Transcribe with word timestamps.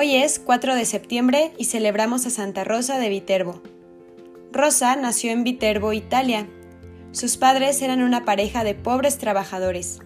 Hoy 0.00 0.14
es 0.14 0.38
4 0.38 0.76
de 0.76 0.84
septiembre 0.84 1.52
y 1.58 1.64
celebramos 1.64 2.24
a 2.24 2.30
Santa 2.30 2.62
Rosa 2.62 3.00
de 3.00 3.08
Viterbo. 3.08 3.60
Rosa 4.52 4.94
nació 4.94 5.32
en 5.32 5.42
Viterbo, 5.42 5.92
Italia. 5.92 6.46
Sus 7.10 7.36
padres 7.36 7.82
eran 7.82 8.02
una 8.02 8.24
pareja 8.24 8.62
de 8.62 8.76
pobres 8.76 9.18
trabajadores. 9.18 9.98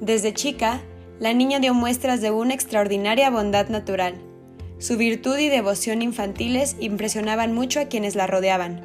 Desde 0.00 0.32
chica, 0.32 0.80
la 1.20 1.34
niña 1.34 1.58
dio 1.58 1.74
muestras 1.74 2.22
de 2.22 2.30
una 2.30 2.54
extraordinaria 2.54 3.28
bondad 3.28 3.68
natural. 3.68 4.14
Su 4.78 4.96
virtud 4.96 5.36
y 5.36 5.50
devoción 5.50 6.00
infantiles 6.00 6.76
impresionaban 6.80 7.52
mucho 7.52 7.80
a 7.80 7.84
quienes 7.84 8.14
la 8.14 8.26
rodeaban. 8.26 8.80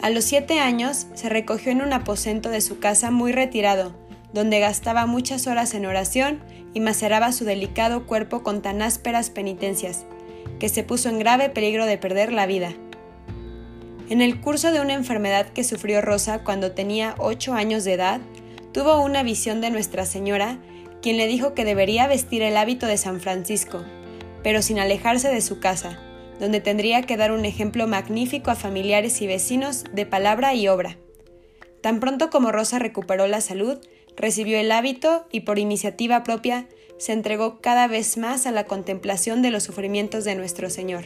A 0.00 0.08
los 0.08 0.24
siete 0.24 0.58
años 0.58 1.06
se 1.12 1.28
recogió 1.28 1.70
en 1.70 1.82
un 1.82 1.92
aposento 1.92 2.48
de 2.48 2.62
su 2.62 2.78
casa 2.78 3.10
muy 3.10 3.32
retirado, 3.32 3.94
donde 4.32 4.60
gastaba 4.60 5.06
muchas 5.06 5.46
horas 5.46 5.74
en 5.74 5.86
oración 5.86 6.40
y 6.74 6.80
maceraba 6.80 7.32
su 7.32 7.44
delicado 7.44 8.06
cuerpo 8.06 8.42
con 8.42 8.62
tan 8.62 8.82
ásperas 8.82 9.30
penitencias, 9.30 10.04
que 10.58 10.68
se 10.68 10.82
puso 10.82 11.08
en 11.08 11.18
grave 11.18 11.48
peligro 11.48 11.86
de 11.86 11.98
perder 11.98 12.32
la 12.32 12.46
vida. 12.46 12.74
En 14.10 14.22
el 14.22 14.40
curso 14.40 14.72
de 14.72 14.80
una 14.80 14.94
enfermedad 14.94 15.48
que 15.48 15.64
sufrió 15.64 16.00
Rosa 16.00 16.42
cuando 16.42 16.72
tenía 16.72 17.14
ocho 17.18 17.54
años 17.54 17.84
de 17.84 17.94
edad, 17.94 18.20
tuvo 18.72 19.02
una 19.02 19.22
visión 19.22 19.60
de 19.60 19.70
Nuestra 19.70 20.06
Señora, 20.06 20.58
quien 21.02 21.16
le 21.16 21.26
dijo 21.26 21.54
que 21.54 21.64
debería 21.64 22.06
vestir 22.06 22.42
el 22.42 22.56
hábito 22.56 22.86
de 22.86 22.96
San 22.96 23.20
Francisco, 23.20 23.84
pero 24.42 24.62
sin 24.62 24.78
alejarse 24.78 25.28
de 25.28 25.40
su 25.40 25.60
casa, 25.60 25.98
donde 26.40 26.60
tendría 26.60 27.02
que 27.02 27.16
dar 27.16 27.32
un 27.32 27.44
ejemplo 27.44 27.86
magnífico 27.86 28.50
a 28.50 28.56
familiares 28.56 29.20
y 29.20 29.26
vecinos 29.26 29.84
de 29.92 30.06
palabra 30.06 30.54
y 30.54 30.68
obra. 30.68 30.96
Tan 31.82 32.00
pronto 32.00 32.30
como 32.30 32.52
Rosa 32.52 32.78
recuperó 32.78 33.26
la 33.26 33.40
salud, 33.40 33.78
recibió 34.18 34.58
el 34.58 34.70
hábito 34.72 35.26
y 35.30 35.40
por 35.40 35.58
iniciativa 35.58 36.24
propia 36.24 36.66
se 36.98 37.12
entregó 37.12 37.60
cada 37.60 37.86
vez 37.86 38.18
más 38.18 38.46
a 38.46 38.50
la 38.50 38.64
contemplación 38.64 39.40
de 39.40 39.50
los 39.50 39.62
sufrimientos 39.62 40.24
de 40.24 40.34
nuestro 40.34 40.68
Señor. 40.68 41.04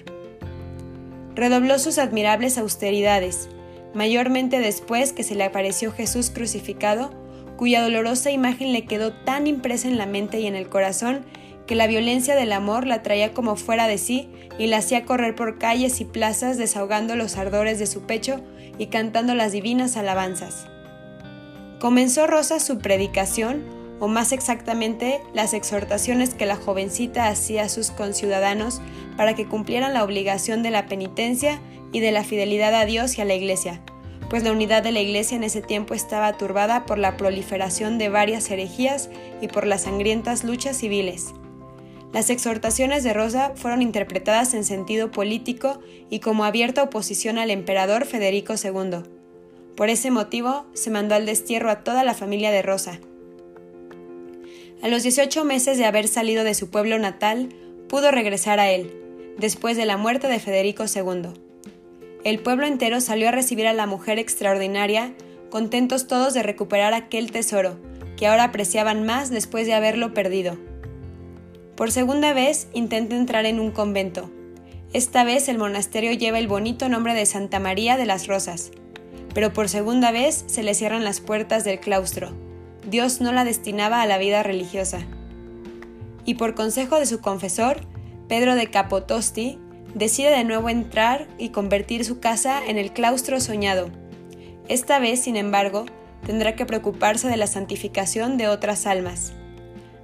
Redobló 1.34 1.78
sus 1.78 1.98
admirables 1.98 2.58
austeridades, 2.58 3.48
mayormente 3.94 4.58
después 4.58 5.12
que 5.12 5.22
se 5.22 5.34
le 5.34 5.44
apareció 5.44 5.92
Jesús 5.92 6.30
crucificado, 6.30 7.12
cuya 7.56 7.82
dolorosa 7.82 8.30
imagen 8.30 8.72
le 8.72 8.86
quedó 8.86 9.12
tan 9.12 9.46
impresa 9.46 9.88
en 9.88 9.98
la 9.98 10.06
mente 10.06 10.40
y 10.40 10.46
en 10.46 10.56
el 10.56 10.68
corazón 10.68 11.24
que 11.66 11.74
la 11.74 11.86
violencia 11.86 12.34
del 12.34 12.52
amor 12.52 12.86
la 12.86 13.02
traía 13.02 13.34
como 13.34 13.56
fuera 13.56 13.86
de 13.86 13.98
sí 13.98 14.30
y 14.58 14.66
la 14.66 14.78
hacía 14.78 15.04
correr 15.04 15.34
por 15.34 15.58
calles 15.58 16.00
y 16.00 16.04
plazas 16.04 16.56
desahogando 16.56 17.14
los 17.14 17.36
ardores 17.36 17.78
de 17.78 17.86
su 17.86 18.02
pecho 18.02 18.40
y 18.78 18.86
cantando 18.86 19.34
las 19.34 19.52
divinas 19.52 19.96
alabanzas. 19.96 20.71
Comenzó 21.82 22.28
Rosa 22.28 22.60
su 22.60 22.78
predicación, 22.78 23.64
o 23.98 24.06
más 24.06 24.30
exactamente 24.30 25.20
las 25.34 25.52
exhortaciones 25.52 26.32
que 26.32 26.46
la 26.46 26.54
jovencita 26.54 27.26
hacía 27.26 27.64
a 27.64 27.68
sus 27.68 27.90
conciudadanos 27.90 28.80
para 29.16 29.34
que 29.34 29.48
cumplieran 29.48 29.92
la 29.92 30.04
obligación 30.04 30.62
de 30.62 30.70
la 30.70 30.86
penitencia 30.86 31.58
y 31.90 31.98
de 31.98 32.12
la 32.12 32.22
fidelidad 32.22 32.72
a 32.72 32.84
Dios 32.84 33.18
y 33.18 33.22
a 33.22 33.24
la 33.24 33.34
Iglesia, 33.34 33.80
pues 34.30 34.44
la 34.44 34.52
unidad 34.52 34.84
de 34.84 34.92
la 34.92 35.00
Iglesia 35.00 35.36
en 35.36 35.42
ese 35.42 35.60
tiempo 35.60 35.92
estaba 35.92 36.38
turbada 36.38 36.86
por 36.86 36.98
la 36.98 37.16
proliferación 37.16 37.98
de 37.98 38.10
varias 38.10 38.48
herejías 38.48 39.10
y 39.40 39.48
por 39.48 39.66
las 39.66 39.82
sangrientas 39.82 40.44
luchas 40.44 40.76
civiles. 40.76 41.34
Las 42.12 42.30
exhortaciones 42.30 43.02
de 43.02 43.12
Rosa 43.12 43.54
fueron 43.56 43.82
interpretadas 43.82 44.54
en 44.54 44.62
sentido 44.62 45.10
político 45.10 45.80
y 46.10 46.20
como 46.20 46.44
abierta 46.44 46.84
oposición 46.84 47.38
al 47.38 47.50
emperador 47.50 48.06
Federico 48.06 48.54
II. 48.54 49.02
Por 49.76 49.88
ese 49.88 50.10
motivo, 50.10 50.66
se 50.74 50.90
mandó 50.90 51.14
al 51.14 51.26
destierro 51.26 51.70
a 51.70 51.82
toda 51.82 52.04
la 52.04 52.14
familia 52.14 52.50
de 52.50 52.62
Rosa. 52.62 53.00
A 54.82 54.88
los 54.88 55.02
18 55.02 55.44
meses 55.44 55.78
de 55.78 55.84
haber 55.84 56.08
salido 56.08 56.44
de 56.44 56.54
su 56.54 56.68
pueblo 56.68 56.98
natal, 56.98 57.48
pudo 57.88 58.10
regresar 58.10 58.60
a 58.60 58.70
él, 58.70 58.92
después 59.38 59.76
de 59.76 59.86
la 59.86 59.96
muerte 59.96 60.28
de 60.28 60.40
Federico 60.40 60.84
II. 60.84 61.30
El 62.24 62.38
pueblo 62.40 62.66
entero 62.66 63.00
salió 63.00 63.28
a 63.28 63.32
recibir 63.32 63.66
a 63.66 63.72
la 63.72 63.86
mujer 63.86 64.18
extraordinaria, 64.18 65.14
contentos 65.50 66.06
todos 66.06 66.34
de 66.34 66.42
recuperar 66.42 66.94
aquel 66.94 67.30
tesoro, 67.32 67.78
que 68.16 68.26
ahora 68.26 68.44
apreciaban 68.44 69.04
más 69.06 69.30
después 69.30 69.66
de 69.66 69.74
haberlo 69.74 70.14
perdido. 70.14 70.58
Por 71.76 71.90
segunda 71.90 72.32
vez 72.32 72.68
intenta 72.74 73.16
entrar 73.16 73.46
en 73.46 73.58
un 73.58 73.70
convento. 73.70 74.30
Esta 74.92 75.24
vez 75.24 75.48
el 75.48 75.58
monasterio 75.58 76.12
lleva 76.12 76.38
el 76.38 76.46
bonito 76.46 76.88
nombre 76.88 77.14
de 77.14 77.24
Santa 77.24 77.58
María 77.58 77.96
de 77.96 78.06
las 78.06 78.26
Rosas, 78.26 78.72
pero 79.34 79.52
por 79.52 79.68
segunda 79.68 80.10
vez 80.10 80.44
se 80.46 80.62
le 80.62 80.74
cierran 80.74 81.04
las 81.04 81.20
puertas 81.20 81.64
del 81.64 81.80
claustro. 81.80 82.32
Dios 82.88 83.20
no 83.20 83.32
la 83.32 83.44
destinaba 83.44 84.02
a 84.02 84.06
la 84.06 84.18
vida 84.18 84.42
religiosa. 84.42 85.00
Y 86.24 86.34
por 86.34 86.54
consejo 86.54 86.98
de 86.98 87.06
su 87.06 87.20
confesor, 87.20 87.80
Pedro 88.28 88.54
de 88.54 88.68
Capotosti, 88.68 89.58
decide 89.94 90.30
de 90.30 90.44
nuevo 90.44 90.68
entrar 90.68 91.28
y 91.38 91.50
convertir 91.50 92.04
su 92.04 92.20
casa 92.20 92.64
en 92.66 92.78
el 92.78 92.92
claustro 92.92 93.40
soñado. 93.40 93.90
Esta 94.68 94.98
vez, 94.98 95.20
sin 95.20 95.36
embargo, 95.36 95.86
tendrá 96.26 96.54
que 96.54 96.66
preocuparse 96.66 97.28
de 97.28 97.36
la 97.36 97.46
santificación 97.46 98.36
de 98.36 98.48
otras 98.48 98.86
almas. 98.86 99.32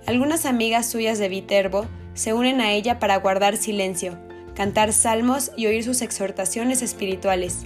Algunas 0.06 0.46
amigas 0.46 0.86
suyas 0.86 1.18
de 1.18 1.28
Viterbo 1.28 1.86
se 2.14 2.32
unen 2.32 2.60
a 2.60 2.72
ella 2.72 2.98
para 2.98 3.16
guardar 3.16 3.56
silencio, 3.56 4.18
cantar 4.54 4.92
salmos 4.92 5.52
y 5.56 5.66
oír 5.66 5.84
sus 5.84 6.02
exhortaciones 6.02 6.82
espirituales. 6.82 7.64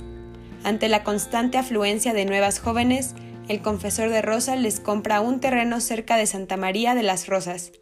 Ante 0.64 0.88
la 0.88 1.02
constante 1.02 1.58
afluencia 1.58 2.12
de 2.12 2.24
nuevas 2.24 2.60
jóvenes, 2.60 3.14
el 3.48 3.60
confesor 3.62 4.10
de 4.10 4.22
Rosa 4.22 4.54
les 4.54 4.78
compra 4.78 5.20
un 5.20 5.40
terreno 5.40 5.80
cerca 5.80 6.16
de 6.16 6.26
Santa 6.26 6.56
María 6.56 6.94
de 6.94 7.02
las 7.02 7.26
Rosas. 7.26 7.72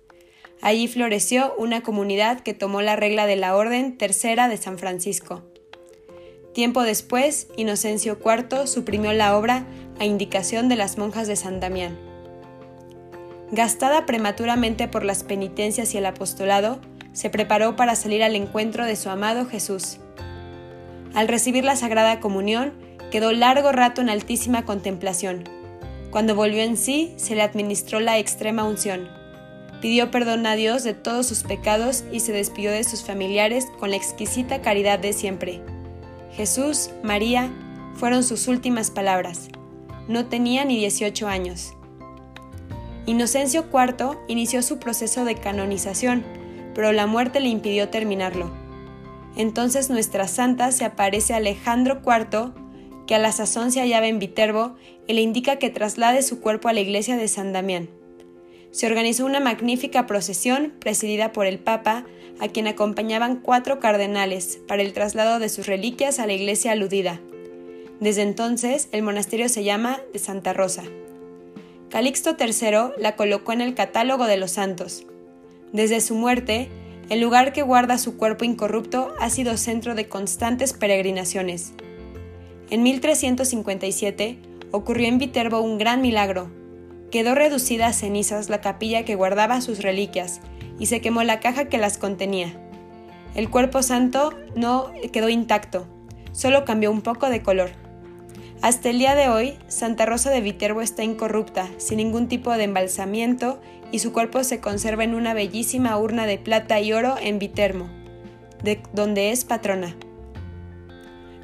Allí 0.63 0.89
floreció 0.89 1.55
una 1.59 1.83
comunidad 1.83 2.41
que 2.41 2.55
tomó 2.55 2.83
la 2.83 2.97
regla 2.97 3.27
de 3.27 3.37
la 3.37 3.57
Orden 3.57 3.97
Tercera 3.99 4.49
de 4.49 4.57
San 4.57 4.79
Francisco. 4.79 5.43
Tiempo 6.55 6.83
después, 6.83 7.49
Inocencio 7.57 8.19
IV 8.25 8.67
suprimió 8.67 9.13
la 9.13 9.37
obra 9.37 9.67
a 9.99 10.05
indicación 10.05 10.69
de 10.69 10.77
las 10.77 10.99
monjas 10.99 11.29
de 11.29 11.37
San 11.37 11.61
Damián. 11.61 11.99
Gastada 13.53 14.07
prematuramente 14.07 14.89
por 14.89 15.05
las 15.05 15.23
penitencias 15.23 15.95
y 15.95 15.99
el 15.99 16.07
apostolado, 16.07 16.81
se 17.13 17.31
preparó 17.31 17.77
para 17.77 17.97
salir 17.97 18.23
al 18.23 18.37
encuentro 18.37 18.85
de 18.85 18.97
su 18.97 19.11
amado 19.11 19.47
Jesús. 19.47 19.99
Al 21.15 21.29
recibir 21.29 21.65
la 21.65 21.77
Sagrada 21.77 22.21
Comunión, 22.21 22.73
quedó 23.11 23.33
largo 23.33 23.73
rato 23.73 24.01
en 24.01 24.11
altísima 24.11 24.65
contemplación. 24.65 25.45
Cuando 26.11 26.35
volvió 26.35 26.63
en 26.63 26.77
sí, 26.77 27.13
se 27.17 27.35
le 27.35 27.43
administró 27.43 28.01
la 28.01 28.19
extrema 28.19 28.65
unción. 28.65 29.09
Pidió 29.81 30.11
perdón 30.11 30.47
a 30.47 30.55
Dios 30.55 30.85
de 30.85 30.95
todos 30.95 31.27
sus 31.27 31.43
pecados 31.43 32.05
y 32.13 32.21
se 32.21 32.33
despidió 32.33 32.71
de 32.71 32.85
sus 32.85 33.03
familiares 33.03 33.67
con 33.79 33.91
la 33.91 33.97
exquisita 33.97 34.61
caridad 34.61 34.99
de 34.99 35.13
siempre. 35.13 35.61
Jesús, 36.33 36.91
María, 37.03 37.51
fueron 37.95 38.23
sus 38.23 38.47
últimas 38.47 38.91
palabras. 38.91 39.49
No 40.07 40.27
tenía 40.27 40.65
ni 40.65 40.79
18 40.79 41.27
años. 41.29 41.75
Inocencio 43.07 43.67
IV 43.73 44.19
inició 44.29 44.63
su 44.63 44.79
proceso 44.79 45.25
de 45.25 45.35
canonización, 45.35 46.23
pero 46.75 46.93
la 46.93 47.07
muerte 47.07 47.41
le 47.41 47.49
impidió 47.49 47.89
terminarlo. 47.89 48.60
Entonces 49.37 49.91
nuestra 49.91 50.29
santa 50.29 50.73
se 50.73 50.85
aparece 50.85 51.35
Alejandro 51.35 52.03
IV, 52.05 52.53
que 53.07 53.15
a 53.15 53.19
la 53.19 53.33
sazón 53.33 53.73
se 53.73 53.81
hallaba 53.81 54.07
en 54.07 54.19
Viterbo, 54.19 54.77
y 55.07 55.15
le 55.15 55.23
indica 55.23 55.57
que 55.57 55.71
traslade 55.71 56.23
su 56.23 56.41
cuerpo 56.41 56.69
a 56.69 56.73
la 56.73 56.81
iglesia 56.81 57.17
de 57.17 57.29
San 57.29 57.53
Damián. 57.53 57.89
Se 58.71 58.87
organizó 58.87 59.27
una 59.27 59.41
magnífica 59.41 60.07
procesión 60.07 60.75
presidida 60.79 61.33
por 61.33 61.47
el 61.47 61.59
Papa, 61.59 62.05
a 62.39 62.49
quien 62.49 62.69
acompañaban 62.69 63.41
cuatro 63.41 63.81
cardenales, 63.81 64.61
para 64.69 64.83
el 64.83 64.93
traslado 64.93 65.39
de 65.39 65.49
sus 65.49 65.67
reliquias 65.67 66.21
a 66.21 66.27
la 66.27 66.33
iglesia 66.33 66.73
aludida. 66.73 67.21
Desde 67.99 68.23
entonces, 68.23 68.89
el 68.93 69.03
monasterio 69.03 69.49
se 69.49 69.65
llama 69.65 70.01
de 70.13 70.19
Santa 70.19 70.53
Rosa. 70.53 70.85
Calixto 71.91 72.37
III 72.39 72.95
la 72.99 73.17
colocó 73.17 73.53
en 73.53 73.61
el 73.61 73.75
catálogo 73.75 74.27
de 74.27 74.37
los 74.37 74.53
santos. 74.53 75.05
Desde 75.73 76.01
su 76.01 76.15
muerte, 76.15 76.69
el 77.11 77.21
lugar 77.21 77.53
que 77.53 77.63
guarda 77.63 77.99
su 77.99 78.17
cuerpo 78.17 78.45
incorrupto 78.45 79.13
ha 79.19 79.31
sido 79.31 79.57
centro 79.57 79.97
de 79.97 80.09
constantes 80.09 80.73
peregrinaciones. 80.73 81.73
En 82.71 82.85
1357 82.85 84.39
ocurrió 84.71 85.09
en 85.09 85.19
Viterbo 85.19 85.61
un 85.61 85.77
gran 85.77 86.03
milagro. 86.03 86.53
Quedó 87.11 87.35
reducida 87.35 87.89
a 87.89 87.93
cenizas 87.93 88.49
la 88.49 88.61
capilla 88.61 89.05
que 89.05 89.17
guardaba 89.17 89.61
sus 89.61 89.83
reliquias 89.83 90.41
y 90.79 90.87
se 90.87 91.01
quemó 91.01 91.25
la 91.25 91.41
caja 91.41 91.65
que 91.65 91.79
las 91.79 91.99
contenía. 91.99 92.55
El 93.35 93.51
cuerpo 93.51 93.83
santo 93.83 94.33
no 94.55 94.93
quedó 95.13 95.29
intacto, 95.29 95.89
solo 96.31 96.65
cambió 96.65 96.93
un 96.93 97.03
poco 97.03 97.29
de 97.29 97.43
color. 97.43 97.71
Hasta 98.63 98.91
el 98.91 98.99
día 98.99 99.15
de 99.15 99.31
hoy, 99.31 99.55
Santa 99.69 100.05
Rosa 100.05 100.29
de 100.31 100.43
Viterbo 100.43 100.83
está 100.83 101.03
incorrupta, 101.03 101.71
sin 101.79 101.97
ningún 101.97 102.29
tipo 102.29 102.53
de 102.53 102.65
embalsamiento, 102.65 103.59
y 103.91 104.01
su 104.01 104.13
cuerpo 104.13 104.45
se 104.45 104.61
conserva 104.61 105.03
en 105.03 105.15
una 105.15 105.33
bellísima 105.33 105.97
urna 105.97 106.27
de 106.27 106.37
plata 106.37 106.79
y 106.79 106.93
oro 106.93 107.17
en 107.19 107.39
Viterbo, 107.39 107.89
de 108.63 108.83
donde 108.93 109.31
es 109.31 109.47
patrona. 109.47 109.97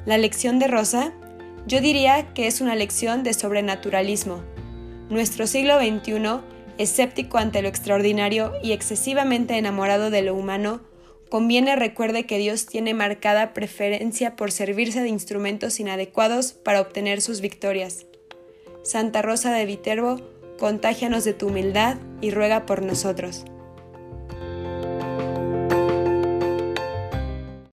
La 0.05 0.19
lección 0.19 0.59
de 0.59 0.67
Rosa, 0.67 1.11
yo 1.65 1.81
diría 1.81 2.35
que 2.35 2.45
es 2.45 2.61
una 2.61 2.75
lección 2.75 3.23
de 3.23 3.33
sobrenaturalismo. 3.33 4.43
Nuestro 5.09 5.47
siglo 5.47 5.79
XXI, 5.79 6.41
escéptico 6.77 7.39
ante 7.39 7.63
lo 7.63 7.67
extraordinario 7.67 8.53
y 8.61 8.73
excesivamente 8.73 9.57
enamorado 9.57 10.11
de 10.11 10.21
lo 10.21 10.35
humano, 10.35 10.81
conviene 11.29 11.75
recuerde 11.75 12.25
que 12.25 12.37
Dios 12.37 12.65
tiene 12.65 12.93
marcada 12.93 13.53
preferencia 13.53 14.35
por 14.35 14.51
servirse 14.51 15.01
de 15.01 15.09
instrumentos 15.09 15.79
inadecuados 15.79 16.53
para 16.53 16.81
obtener 16.81 17.21
sus 17.21 17.41
victorias. 17.41 18.05
Santa 18.83 19.21
Rosa 19.21 19.51
de 19.51 19.65
Viterbo, 19.65 20.21
contágianos 20.57 21.23
de 21.23 21.33
tu 21.33 21.47
humildad 21.47 21.97
y 22.21 22.31
ruega 22.31 22.65
por 22.65 22.81
nosotros. 22.81 23.45